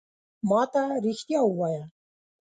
ما 0.49 0.61
ته 0.71 0.81
رېښتیا 1.03 1.41
ووایه! 1.45 1.83